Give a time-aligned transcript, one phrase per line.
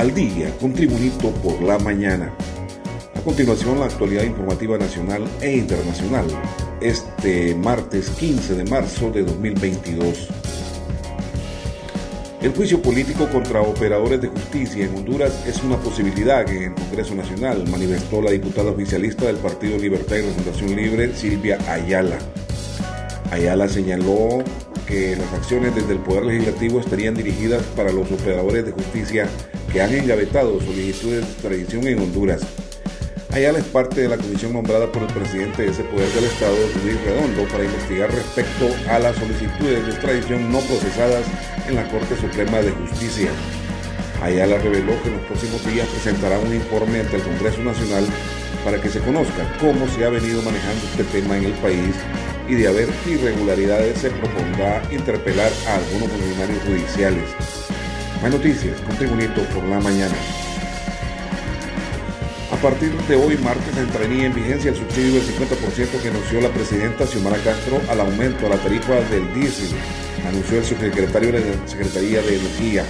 [0.00, 2.32] al día con Tribunito por la mañana.
[3.14, 6.24] A continuación, la actualidad informativa nacional e internacional,
[6.80, 10.28] este martes 15 de marzo de 2022.
[12.40, 17.14] El juicio político contra operadores de justicia en Honduras es una posibilidad en el Congreso
[17.14, 22.16] Nacional, manifestó la diputada oficialista del Partido Libertad y Refundación Libre, Silvia Ayala.
[23.30, 24.42] Ayala señaló
[24.86, 29.28] que las acciones desde el Poder Legislativo estarían dirigidas para los operadores de justicia
[29.72, 32.42] que han engavetado solicitudes de extradición en Honduras.
[33.30, 36.56] Ayala es parte de la comisión nombrada por el presidente de ese poder del Estado,
[36.84, 41.24] Luis Redondo, para investigar respecto a las solicitudes de extradición no procesadas
[41.68, 43.30] en la Corte Suprema de Justicia.
[44.20, 48.04] Ayala reveló que en los próximos días presentará un informe ante el Congreso Nacional
[48.64, 51.94] para que se conozca cómo se ha venido manejando este tema en el país
[52.50, 57.24] y de haber irregularidades se propondrá interpelar a algunos funcionarios judiciales.
[58.20, 60.16] Más noticias con Tribunito por la mañana.
[62.50, 66.48] A partir de hoy, martes, entraría en vigencia el subsidio del 50% que anunció la
[66.48, 69.78] presidenta Xiomara Castro al aumento a la tarifa del diésel,
[70.26, 72.84] anunció el subsecretario de la Secretaría de Energía.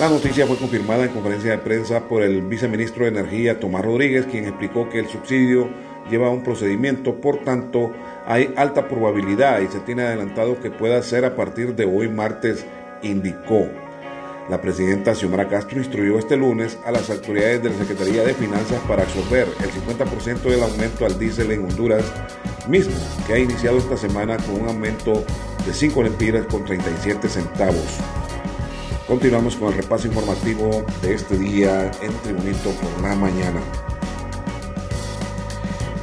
[0.00, 4.26] La noticia fue confirmada en conferencia de prensa por el viceministro de Energía, Tomás Rodríguez,
[4.26, 5.70] quien explicó que el subsidio
[6.10, 7.92] lleva un procedimiento, por tanto,
[8.26, 12.64] hay alta probabilidad y se tiene adelantado que pueda ser a partir de hoy martes,
[13.02, 13.66] indicó.
[14.48, 18.80] La presidenta Xiomara Castro instruyó este lunes a las autoridades de la Secretaría de Finanzas
[18.88, 22.04] para absorber el 50% del aumento al diésel en Honduras,
[22.68, 22.94] mismo
[23.26, 25.24] que ha iniciado esta semana con un aumento
[25.64, 27.98] de 5 lempiras con 37 centavos.
[29.06, 33.60] Continuamos con el repaso informativo de este día en Tribunito por la mañana.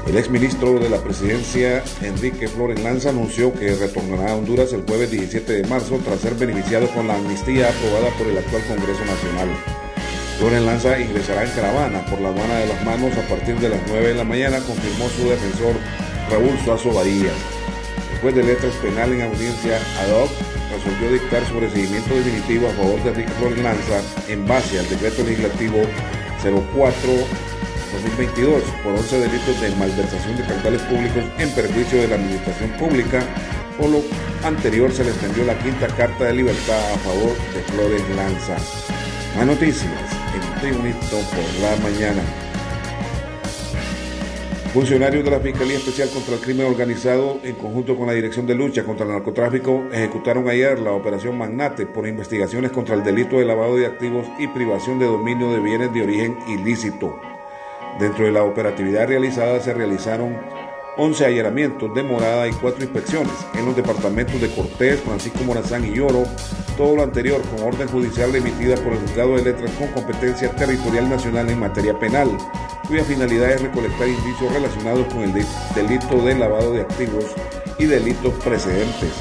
[0.07, 5.11] El exministro de la presidencia, Enrique Flores Lanza, anunció que retornará a Honduras el jueves
[5.11, 9.49] 17 de marzo tras ser beneficiado con la amnistía aprobada por el actual Congreso Nacional.
[10.39, 13.79] Flores Lanza ingresará en caravana por la aduana de las manos a partir de las
[13.87, 15.75] 9 de la mañana, confirmó su defensor
[16.31, 17.31] Raúl Suazo Bahía.
[18.11, 20.27] Después de letras penal en audiencia ad
[20.73, 25.23] resolvió dictar su recibimiento definitivo a favor de Enrique Flores Lanza en base al decreto
[25.23, 25.81] legislativo
[26.73, 27.58] 04
[28.01, 33.21] 2022 por 11 delitos de malversación de capitales públicos en perjuicio de la administración pública.
[33.77, 34.01] Por lo
[34.43, 38.55] anterior se le extendió la quinta carta de libertad a favor de Flores Lanza.
[39.35, 39.91] Más noticias
[40.33, 42.21] en Tribunito por la mañana.
[44.73, 48.53] Funcionarios de la Fiscalía Especial contra el Crimen Organizado, en conjunto con la Dirección de
[48.53, 53.45] Lucha contra el Narcotráfico, ejecutaron ayer la operación Magnate por investigaciones contra el delito de
[53.45, 57.19] lavado de activos y privación de dominio de bienes de origen ilícito.
[57.99, 60.37] Dentro de la operatividad realizada se realizaron
[60.95, 65.93] 11 allanamientos de morada y 4 inspecciones en los departamentos de Cortés, Francisco Morazán y
[65.97, 66.23] Lloro,
[66.77, 71.09] todo lo anterior con orden judicial emitida por el Juzgado de Letras con competencia territorial
[71.09, 72.29] nacional en materia penal,
[72.87, 75.33] cuya finalidad es recolectar indicios relacionados con el
[75.75, 77.25] delito de lavado de activos
[77.77, 79.11] y delitos precedentes.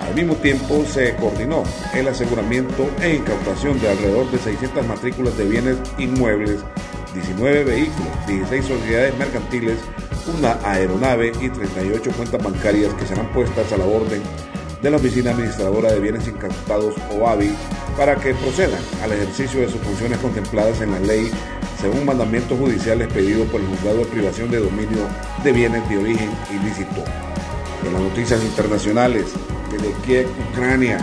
[0.00, 1.64] Al mismo tiempo se coordinó
[1.94, 6.64] el aseguramiento e incautación de alrededor de 600 matrículas de bienes inmuebles
[7.14, 9.78] 19 vehículos, 16 sociedades mercantiles,
[10.38, 14.22] una aeronave y 38 cuentas bancarias que serán puestas a la orden
[14.82, 17.54] de la Oficina Administradora de Bienes Incautados o ABI
[17.96, 21.30] para que procedan al ejercicio de sus funciones contempladas en la ley
[21.80, 25.08] según mandamientos judiciales pedidos por el Juzgado de Privación de Dominio
[25.42, 27.04] de Bienes de Origen Ilícito.
[27.86, 29.26] En las noticias internacionales,
[29.70, 30.98] desde Kiev, Ucrania,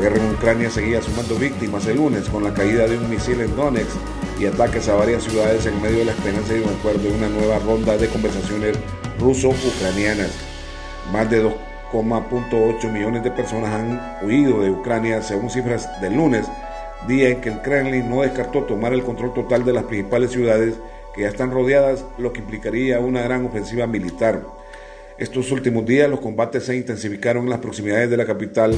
[0.00, 3.54] guerra en Ucrania seguía sumando víctimas el lunes con la caída de un misil en
[3.54, 3.96] Donetsk
[4.38, 7.28] y ataques a varias ciudades en medio de la esperanza de un acuerdo de una
[7.28, 8.78] nueva ronda de conversaciones
[9.18, 10.30] ruso-ucranianas.
[11.12, 16.46] Más de 2,8 millones de personas han huido de Ucrania según cifras del lunes,
[17.06, 20.76] día en que el Kremlin no descartó tomar el control total de las principales ciudades
[21.14, 24.42] que ya están rodeadas, lo que implicaría una gran ofensiva militar.
[25.18, 28.74] Estos últimos días los combates se intensificaron en las proximidades de la capital,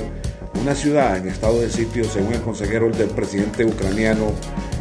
[0.61, 4.33] una ciudad en estado de sitio según el consejero del presidente ucraniano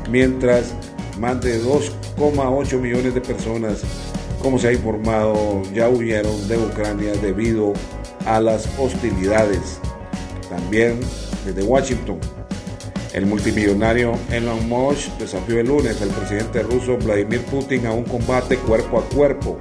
[0.10, 0.74] mientras
[1.20, 3.82] más de 2,8 millones de personas,
[4.42, 7.74] como se ha informado, ya huyeron de Ucrania debido
[8.26, 9.80] a las hostilidades.
[10.50, 11.00] También
[11.46, 12.20] desde Washington,
[13.14, 18.58] el multimillonario Elon Musk desafió el lunes al presidente ruso Vladimir Putin a un combate
[18.58, 19.60] cuerpo a cuerpo.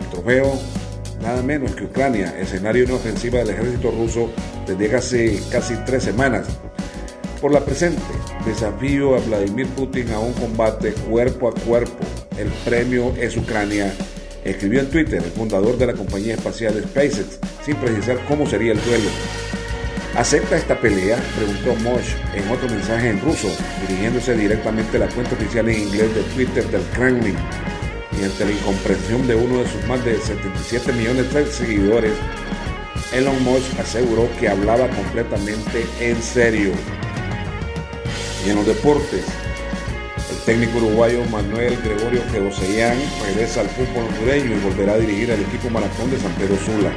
[0.00, 0.58] El trofeo,
[1.20, 4.30] nada menos que Ucrania, escenario de ofensiva del ejército ruso
[4.66, 6.46] desde hace casi tres semanas
[7.40, 8.00] por la presente.
[8.46, 12.04] Desafío a Vladimir Putin a un combate cuerpo a cuerpo.
[12.38, 13.92] El premio es Ucrania.
[14.44, 18.82] Escribió en Twitter el fundador de la compañía espacial SpaceX, sin precisar cómo sería el
[18.84, 19.10] duelo.
[20.16, 21.18] ¿Acepta esta pelea?
[21.36, 23.48] Preguntó Mosh en otro mensaje en ruso,
[23.88, 27.36] dirigiéndose directamente a la cuenta oficial en inglés de Twitter del Kremlin.
[28.18, 32.12] Y ante la incomprensión de uno de sus más de 77 millones de seguidores,
[33.14, 36.72] Elon Musk aseguró que hablaba completamente en serio.
[38.44, 39.24] Y en los deportes,
[40.30, 45.40] el técnico uruguayo Manuel Gregorio Geoseyán regresa al fútbol hondureño y volverá a dirigir al
[45.40, 46.92] equipo maratón de San Pedro Sula.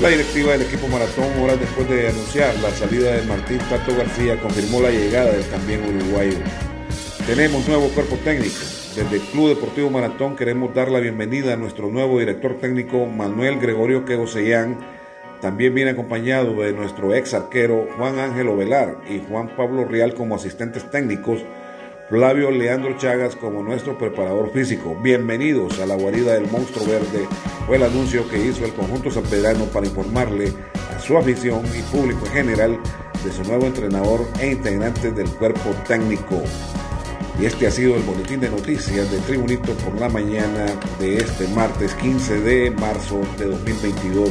[0.00, 4.40] La directiva del equipo Maratón, horas después de anunciar la salida de Martín Pato García,
[4.40, 6.36] confirmó la llegada del también uruguayo.
[7.26, 8.56] Tenemos nuevo cuerpo técnico.
[8.96, 13.60] Desde el Club Deportivo Maratón queremos dar la bienvenida a nuestro nuevo director técnico Manuel
[13.60, 15.03] Gregorio Quegosellán.
[15.44, 20.36] También viene acompañado de nuestro ex arquero Juan Ángel Ovelar y Juan Pablo Real como
[20.36, 21.44] asistentes técnicos
[22.08, 24.98] Flavio Leandro Chagas como nuestro preparador físico.
[25.02, 27.28] Bienvenidos a la guarida del monstruo verde.
[27.66, 30.50] Fue el anuncio que hizo el conjunto sanpedrano para informarle
[30.96, 32.80] a su afición y público en general
[33.22, 36.40] de su nuevo entrenador e integrante del cuerpo técnico.
[37.38, 40.64] Y este ha sido el boletín de noticias de Tribunito por la mañana
[40.98, 44.30] de este martes 15 de marzo de 2022.